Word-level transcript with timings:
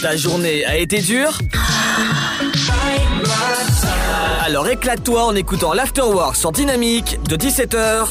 Ta 0.00 0.16
journée 0.16 0.64
a 0.64 0.78
été 0.78 1.00
dure 1.00 1.38
Alors 4.40 4.66
éclate-toi 4.68 5.26
en 5.26 5.34
écoutant 5.34 5.74
l'Afterwork 5.74 6.36
sur 6.36 6.52
Dynamique 6.52 7.18
de 7.28 7.36
17h 7.36 8.08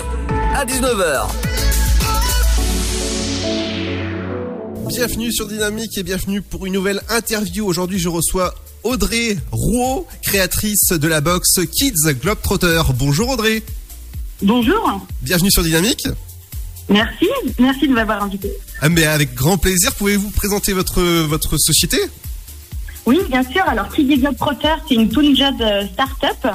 à 0.56 0.66
19h. 0.66 1.28
Bienvenue 4.88 5.32
sur 5.32 5.48
Dynamique 5.48 5.98
et 5.98 6.04
bienvenue 6.04 6.42
pour 6.42 6.66
une 6.66 6.74
nouvelle 6.74 7.02
interview. 7.10 7.66
Aujourd'hui, 7.66 7.98
je 7.98 8.10
reçois 8.10 8.54
Audrey 8.84 9.38
Rouault, 9.52 10.06
créatrice 10.22 10.90
de 10.90 11.08
la 11.08 11.22
box 11.22 11.60
Kids 11.72 12.14
Globetrotter. 12.22 12.82
Bonjour 12.96 13.30
Audrey. 13.30 13.64
Bonjour. 14.42 15.08
Bienvenue 15.22 15.52
sur 15.52 15.64
Dynamique. 15.64 16.08
Merci, 16.90 17.28
merci 17.60 17.88
de 17.88 17.94
m'avoir 17.94 18.24
invité. 18.24 18.50
Ah, 18.82 18.90
mais 18.90 19.04
avec 19.06 19.34
grand 19.36 19.58
plaisir, 19.58 19.94
pouvez-vous 19.96 20.32
présenter 20.32 20.74
votre, 20.74 21.02
votre 21.26 21.58
société? 21.58 21.98
Oui, 23.06 23.20
bien 23.30 23.44
sûr. 23.44 23.64
Alors, 23.68 23.90
Kids 23.90 24.18
Globetrotter, 24.18 24.74
c'est 24.88 24.96
une 24.96 25.36
jeune 25.36 25.62
euh, 25.62 25.86
start-up 25.94 26.48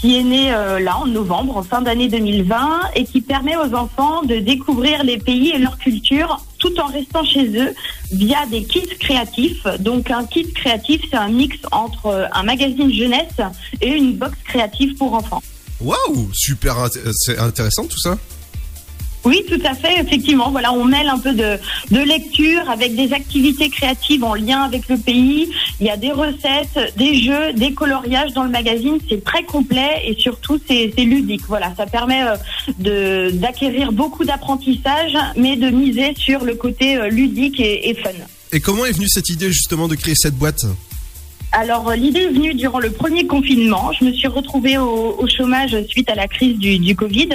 qui 0.00 0.18
est 0.18 0.22
née 0.22 0.52
euh, 0.52 0.80
là 0.80 0.98
en 0.98 1.06
novembre, 1.06 1.56
en 1.56 1.62
fin 1.62 1.80
d'année 1.80 2.08
2020, 2.08 2.80
et 2.96 3.04
qui 3.04 3.20
permet 3.22 3.56
aux 3.56 3.74
enfants 3.74 4.22
de 4.22 4.36
découvrir 4.36 5.02
les 5.04 5.16
pays 5.18 5.50
et 5.50 5.58
leur 5.58 5.78
culture 5.78 6.44
tout 6.58 6.78
en 6.80 6.86
restant 6.86 7.24
chez 7.24 7.46
eux 7.58 7.74
via 8.12 8.44
des 8.50 8.64
kits 8.64 8.86
créatifs. 9.00 9.66
Donc 9.80 10.10
un 10.10 10.24
kit 10.26 10.50
créatif, 10.52 11.02
c'est 11.10 11.16
un 11.16 11.28
mix 11.28 11.56
entre 11.72 12.06
euh, 12.06 12.26
un 12.32 12.42
magazine 12.42 12.92
jeunesse 12.92 13.40
et 13.80 13.88
une 13.92 14.14
box 14.16 14.34
créative 14.46 14.94
pour 14.96 15.14
enfants. 15.14 15.42
Waouh, 15.80 16.30
super 16.34 16.76
int- 16.78 17.12
c'est 17.12 17.38
intéressant 17.38 17.84
tout 17.86 17.98
ça. 17.98 18.16
Oui, 19.24 19.42
tout 19.48 19.60
à 19.64 19.74
fait, 19.74 20.00
effectivement. 20.00 20.50
Voilà, 20.50 20.72
on 20.72 20.84
mêle 20.84 21.08
un 21.08 21.18
peu 21.18 21.32
de, 21.32 21.58
lecture 21.90 22.68
avec 22.68 22.94
des 22.94 23.12
activités 23.12 23.70
créatives 23.70 24.22
en 24.22 24.34
lien 24.34 24.62
avec 24.62 24.88
le 24.88 24.98
pays. 24.98 25.50
Il 25.80 25.86
y 25.86 25.90
a 25.90 25.96
des 25.96 26.12
recettes, 26.12 26.94
des 26.96 27.22
jeux, 27.22 27.52
des 27.54 27.72
coloriages 27.72 28.32
dans 28.34 28.44
le 28.44 28.50
magazine. 28.50 28.98
C'est 29.08 29.24
très 29.24 29.44
complet 29.44 30.02
et 30.06 30.14
surtout 30.18 30.60
c'est 30.68 30.92
ludique. 30.98 31.42
Voilà, 31.48 31.72
ça 31.76 31.86
permet 31.86 32.22
euh, 32.22 33.30
d'acquérir 33.32 33.92
beaucoup 33.92 34.24
d'apprentissage, 34.24 35.16
mais 35.36 35.56
de 35.56 35.70
miser 35.70 36.14
sur 36.16 36.44
le 36.44 36.54
côté 36.54 36.96
euh, 36.96 37.08
ludique 37.08 37.60
et, 37.60 37.88
et 37.88 37.94
fun. 37.94 38.10
Et 38.52 38.60
comment 38.60 38.84
est 38.84 38.92
venue 38.92 39.08
cette 39.08 39.30
idée 39.30 39.50
justement 39.50 39.88
de 39.88 39.94
créer 39.94 40.14
cette 40.14 40.36
boîte? 40.36 40.66
Alors 41.56 41.88
euh, 41.88 41.94
l'idée 41.94 42.22
est 42.22 42.30
venue 42.30 42.52
durant 42.52 42.80
le 42.80 42.90
premier 42.90 43.28
confinement. 43.28 43.92
Je 43.92 44.04
me 44.04 44.12
suis 44.12 44.26
retrouvée 44.26 44.76
au, 44.76 45.24
chômage 45.28 45.80
suite 45.84 46.10
à 46.10 46.16
la 46.16 46.26
crise 46.26 46.58
du, 46.58 46.96
Covid 46.96 47.28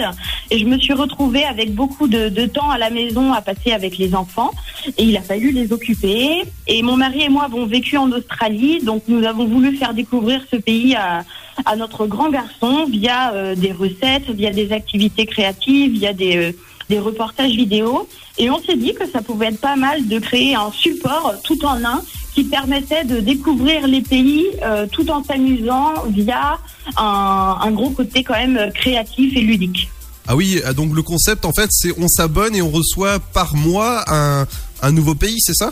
et 0.52 0.59
je 0.59 0.66
me 0.66 0.78
suis 0.78 0.92
retrouvée 0.94 1.45
avec 1.45 1.73
beaucoup 1.73 2.08
de, 2.08 2.45
temps 2.45 2.70
à 2.70 2.78
la 2.78 2.89
maison 2.89 3.31
à 3.31 3.42
passer 3.42 3.72
avec 3.72 3.98
les 3.98 4.14
enfants 4.16 4.52
et 4.98 5.03
il 5.03 5.16
a 5.16 5.22
fallu 5.22 5.52
les 5.52 5.72
occuper. 5.72 6.44
Et 6.67 6.84
mon 6.84 6.98
mari 6.98 7.23
et 7.23 7.30
moi 7.30 7.45
avons 7.45 7.66
vécu 7.66 7.95
en 7.95 8.11
Australie, 8.11 8.81
donc 8.84 9.03
nous 9.08 9.23
avons 9.26 9.45
voulu 9.45 9.78
faire 9.78 9.94
découvrir 9.94 10.42
ce 10.52 10.58
pays 10.58 10.95
à, 10.95 11.23
à 11.66 11.78
notre 11.78 12.06
grand 12.06 12.30
garçon 12.30 12.86
via 12.89 13.33
euh, 13.33 13.56
des 13.56 13.72
recettes, 13.72 14.30
via 14.30 14.52
des 14.52 14.73
activités 14.73 15.26
créatives, 15.28 15.94
via 15.94 16.11
des, 16.11 16.36
euh, 16.36 16.52
des 16.90 17.00
reportages 17.00 17.52
vidéo. 17.52 18.08
Et 18.38 18.50
on 18.50 18.62
s'est 18.62 18.76
dit 18.76 18.94
que 18.94 19.09
ça 19.09 19.22
pouvait 19.22 19.48
être 19.48 19.59
pas 19.59 19.76
mal 19.76 20.08
de 20.08 20.20
créer 20.20 20.56
un 20.56 20.72
support 20.72 21.36
tout 21.44 21.64
en 21.66 21.84
un 21.86 22.02
qui 22.34 22.44
permettait 22.44 23.04
de 23.04 23.20
découvrir 23.20 23.88
les 23.88 24.02
pays 24.02 24.45
euh, 24.64 24.88
tout 24.92 25.10
en 25.10 25.23
s'amusant 25.23 25.94
via 26.10 26.60
un, 26.98 27.58
un 27.62 27.72
gros 27.72 27.90
côté 27.90 28.23
quand 28.23 28.36
même 28.36 28.58
euh, 28.58 28.70
créatif 28.72 29.36
et 29.36 29.42
ludique. 29.42 29.90
Ah 30.28 30.36
oui, 30.36 30.62
ah, 30.64 30.73
donc 30.73 30.95
le 30.95 31.02
concept 31.02 31.44
en 31.44 31.54
fait 31.54 31.70
c'est 31.72 31.92
on 32.00 32.08
s'abonne 32.08 32.56
et 32.56 32.62
on 32.62 32.70
reçoit 32.70 33.20
par 33.20 33.56
mois 33.56 34.04
un, 34.08 34.45
un 34.82 34.92
nouveau 34.92 35.16
pays, 35.16 35.38
c'est 35.40 35.56
ça? 35.56 35.72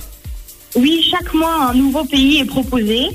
Oui, 0.78 1.02
chaque 1.10 1.34
mois 1.34 1.70
un 1.72 1.74
nouveau 1.74 2.04
pays 2.04 2.38
est 2.38 2.46
proposé. 2.46 3.08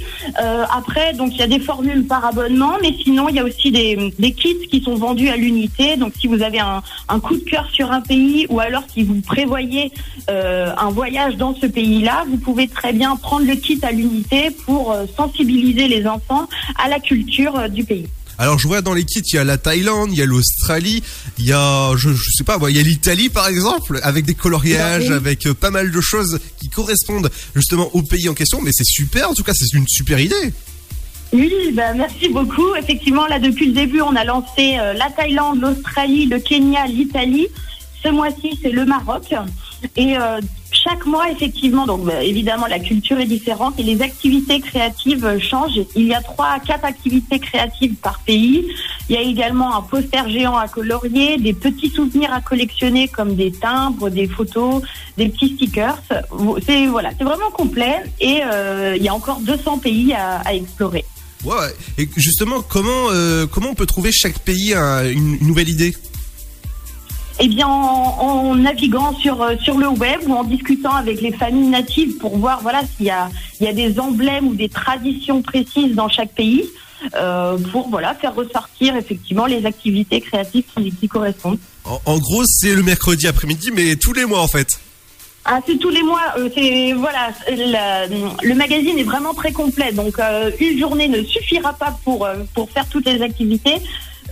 Euh, 0.42 0.64
après, 0.77 1.12
donc 1.12 1.30
il 1.32 1.38
y 1.38 1.42
a 1.42 1.46
des 1.46 1.60
formules 1.60 2.05
par 2.06 2.24
abonnement, 2.24 2.72
mais 2.82 2.92
sinon 3.05 3.28
il 3.28 3.36
y 3.36 3.38
a 3.38 3.44
aussi 3.44 3.70
des, 3.70 4.12
des 4.18 4.32
kits 4.32 4.66
qui 4.68 4.82
sont 4.82 4.96
vendus 4.96 5.28
à 5.28 5.36
l'unité. 5.36 5.96
Donc 5.96 6.12
si 6.18 6.27
vous 6.27 6.42
avez 6.42 6.58
un, 6.58 6.83
un 7.08 7.20
coup 7.20 7.36
de 7.36 7.45
cœur 7.45 7.68
sur 7.73 7.92
un 7.92 8.00
pays 8.00 8.46
ou 8.50 8.58
alors 8.58 8.83
si 8.92 9.05
vous 9.05 9.20
prévoyez 9.20 9.92
euh, 10.28 10.73
un 10.77 10.90
voyage 10.90 11.36
dans 11.36 11.55
ce 11.55 11.67
pays-là, 11.67 12.24
vous 12.28 12.39
pouvez 12.39 12.67
très 12.67 12.92
bien 12.92 13.14
prendre 13.14 13.46
le 13.46 13.55
kit 13.55 13.79
à 13.83 13.92
l'unité 13.92 14.50
pour 14.67 14.90
euh, 14.90 15.05
sensibiliser 15.17 15.86
les 15.86 16.05
enfants 16.06 16.48
à 16.83 16.89
la 16.89 16.98
culture 16.98 17.68
du 17.68 17.84
pays. 17.84 18.08
Alors 18.38 18.58
je 18.58 18.66
vois 18.66 18.80
dans 18.80 18.94
les 18.94 19.04
kits, 19.04 19.20
il 19.20 19.36
y 19.36 19.38
a 19.38 19.44
la 19.44 19.58
Thaïlande, 19.58 20.10
il 20.12 20.18
y 20.18 20.22
a 20.22 20.26
l'Australie, 20.26 21.02
il 21.38 21.44
y 21.46 21.52
a 21.52 21.92
je, 21.96 22.10
je 22.12 22.30
sais 22.36 22.44
pas, 22.44 22.58
il 22.68 22.76
y 22.76 22.80
a 22.80 22.82
l'Italie 22.82 23.28
par 23.28 23.46
exemple 23.48 24.00
avec 24.02 24.24
des 24.24 24.34
coloriages, 24.34 25.08
Oui. 25.08 25.12
avec 25.14 25.46
euh, 25.46 25.54
pas 25.54 25.70
mal 25.70 25.90
de 25.90 26.00
choses 26.00 26.38
qui 26.60 26.68
correspondent 26.68 27.30
justement 27.54 27.88
au 27.94 28.02
pays 28.02 28.28
en 28.28 28.34
question, 28.34 28.60
mais 28.62 28.70
c'est 28.72 28.86
super 28.86 29.30
en 29.30 29.34
tout 29.34 29.42
cas, 29.44 29.52
c'est 29.54 29.72
une 29.76 29.86
super 29.88 30.18
idée. 30.18 30.52
Oui, 31.32 31.50
bah, 31.72 31.94
merci 31.94 32.28
beaucoup. 32.28 32.74
Effectivement, 32.76 33.26
là, 33.26 33.38
depuis 33.38 33.66
le 33.68 33.72
début, 33.72 34.02
on 34.02 34.14
a 34.16 34.22
lancé 34.24 34.76
euh, 34.78 34.92
la 34.92 35.08
Thaïlande, 35.10 35.60
l'Australie, 35.62 36.26
le 36.26 36.38
Kenya, 36.38 36.86
l'Italie. 36.86 37.46
Ce 38.04 38.10
mois-ci, 38.10 38.58
c'est 38.62 38.70
le 38.70 38.84
Maroc. 38.84 39.32
Et 39.96 40.18
euh, 40.18 40.40
chaque 40.82 41.06
mois, 41.06 41.30
effectivement, 41.30 41.86
donc 41.86 42.04
bah, 42.04 42.22
évidemment, 42.22 42.66
la 42.66 42.78
culture 42.78 43.18
est 43.20 43.26
différente 43.26 43.74
et 43.78 43.82
les 43.82 44.02
activités 44.02 44.60
créatives 44.60 45.24
euh, 45.24 45.38
changent. 45.38 45.80
Il 45.94 46.06
y 46.06 46.14
a 46.14 46.20
trois 46.20 46.48
à 46.48 46.58
quatre 46.60 46.84
activités 46.84 47.38
créatives 47.38 47.94
par 47.96 48.18
pays. 48.20 48.66
Il 49.08 49.14
y 49.14 49.18
a 49.18 49.22
également 49.22 49.76
un 49.76 49.82
poster 49.82 50.28
géant 50.28 50.56
à 50.56 50.68
colorier, 50.68 51.36
des 51.38 51.52
petits 51.52 51.90
souvenirs 51.90 52.32
à 52.32 52.40
collectionner 52.40 53.08
comme 53.08 53.34
des 53.36 53.52
timbres, 53.52 54.08
des 54.10 54.26
photos, 54.26 54.82
des 55.18 55.28
petits 55.28 55.54
stickers. 55.54 55.98
C'est 56.66 56.86
voilà, 56.86 57.10
c'est 57.18 57.24
vraiment 57.24 57.50
complet 57.50 58.02
et 58.20 58.40
euh, 58.44 58.94
il 58.96 59.02
y 59.02 59.08
a 59.08 59.14
encore 59.14 59.40
200 59.40 59.78
pays 59.78 60.12
à, 60.14 60.42
explorer. 60.54 61.04
Ouais. 61.44 61.54
Et 61.98 62.08
justement, 62.16 62.62
comment 62.62 63.08
euh, 63.10 63.46
comment 63.46 63.70
on 63.70 63.74
peut 63.74 63.86
trouver 63.86 64.10
chaque 64.12 64.38
pays 64.38 64.74
un- 64.74 65.04
une, 65.10 65.36
une 65.40 65.46
nouvelle 65.46 65.68
idée? 65.68 65.94
Eh 67.40 67.48
bien, 67.48 67.66
en, 67.66 68.18
en 68.20 68.54
naviguant 68.54 69.14
sur 69.16 69.42
euh, 69.42 69.54
sur 69.62 69.78
le 69.78 69.88
web 69.88 70.20
ou 70.26 70.34
en 70.34 70.44
discutant 70.44 70.94
avec 70.94 71.20
les 71.20 71.32
familles 71.32 71.68
natives 71.68 72.16
pour 72.18 72.36
voir 72.38 72.60
voilà 72.62 72.82
s'il 72.96 73.06
y 73.06 73.10
a 73.10 73.30
il 73.60 73.66
y 73.66 73.68
a 73.68 73.72
des 73.72 73.98
emblèmes 73.98 74.46
ou 74.48 74.54
des 74.54 74.68
traditions 74.68 75.40
précises 75.42 75.94
dans 75.94 76.08
chaque 76.08 76.32
pays 76.34 76.64
euh, 77.16 77.56
pour 77.72 77.88
voilà 77.88 78.14
faire 78.14 78.34
ressortir 78.34 78.94
effectivement 78.96 79.46
les 79.46 79.64
activités 79.66 80.20
créatives 80.20 80.64
qui, 80.76 80.92
qui 80.92 81.08
correspondent. 81.08 81.58
en, 81.84 82.00
en 82.06 82.18
gros, 82.18 82.44
c'est 82.44 82.74
le 82.74 82.82
mercredi 82.82 83.26
après-midi, 83.26 83.70
mais 83.74 83.96
tous 83.96 84.12
les 84.12 84.24
mois 84.26 84.40
en 84.40 84.48
fait. 84.48 84.68
Ah, 85.44 85.58
c'est 85.66 85.76
tous 85.78 85.90
les 85.90 86.02
mois. 86.04 86.20
euh, 86.38 86.48
c'est 86.54 86.92
voilà, 86.92 87.30
la- 87.74 88.06
le 88.06 88.54
magazine 88.54 88.96
est 88.98 89.02
vraiment 89.02 89.34
très 89.34 89.50
complet. 89.52 89.90
Donc 89.92 90.18
euh, 90.20 90.50
une 90.60 90.78
journée 90.78 91.08
ne 91.08 91.22
suffira 91.24 91.72
pas 91.72 91.98
pour 92.04 92.28
pour 92.54 92.70
faire 92.70 92.86
toutes 92.88 93.06
les 93.06 93.20
activités. 93.22 93.76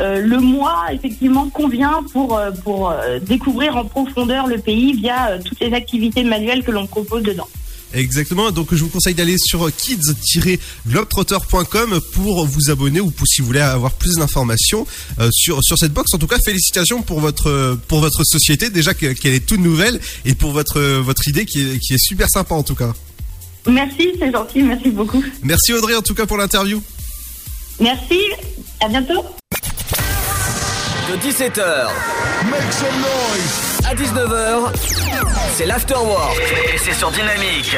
Euh, 0.01 0.21
le 0.23 0.39
mois 0.41 0.87
effectivement 0.93 1.49
convient 1.51 2.03
pour 2.13 2.37
euh, 2.39 2.51
pour 2.65 2.91
euh, 2.91 3.19
découvrir 3.21 3.77
en 3.77 3.85
profondeur 3.85 4.47
le 4.47 4.57
pays 4.59 4.95
via 4.95 5.39
toutes 5.45 5.61
les 5.61 5.73
activités 5.75 6.23
manuelles 6.25 6.65
que 6.65 6.71
l'on 6.71 6.87
propose 6.87 7.23
dedans. 7.23 7.47
Exactement, 7.93 8.53
donc 8.53 8.69
je 8.73 8.85
vous 8.85 8.89
conseille 8.89 9.15
d'aller 9.15 9.37
sur 9.37 9.69
kids-globetrotter.com 9.77 12.01
pour 12.13 12.47
vous 12.47 12.71
abonner 12.71 13.01
ou 13.01 13.11
pour, 13.11 13.27
si 13.27 13.41
vous 13.41 13.49
voulez 13.49 13.59
avoir 13.61 13.91
plus 13.93 14.15
d'informations 14.15 14.87
euh, 15.19 15.29
sur 15.33 15.63
sur 15.65 15.77
cette 15.77 15.93
box. 15.93 16.15
En 16.15 16.19
tout 16.19 16.29
cas, 16.29 16.39
félicitations 16.39 17.03
pour 17.03 17.19
votre 17.21 17.77
pour 17.89 17.99
votre 18.01 18.23
société 18.25 18.71
déjà 18.71 18.95
que- 18.95 19.13
qu'elle 19.13 19.35
est 19.35 19.45
toute 19.45 19.59
nouvelle 19.61 19.99
et 20.25 20.35
pour 20.37 20.53
votre 20.53 20.81
votre 21.01 21.27
idée 21.29 21.45
qui 21.47 21.61
est, 21.63 21.79
qui 21.81 21.95
est 21.95 21.99
super 21.99 22.31
sympa 22.31 22.55
en 22.55 22.63
tout 22.63 22.77
cas. 22.77 22.93
Merci, 23.67 24.11
c'est 24.19 24.31
gentil, 24.33 24.63
merci 24.63 24.89
beaucoup. 24.91 25.23
Merci 25.43 25.73
Audrey 25.73 25.97
en 25.97 26.03
tout 26.03 26.15
cas 26.15 26.27
pour 26.27 26.37
l'interview. 26.39 26.81
Merci, 27.81 28.21
à 28.81 28.89
bientôt. 28.89 29.25
De 31.11 31.17
17h 31.17 31.89
à 33.85 33.95
19h, 33.97 34.73
c'est 35.57 35.67
l'Afterwork. 35.67 36.41
Et 36.73 36.79
c'est 36.79 36.93
sur 36.93 37.11
Dynamique. 37.11 37.77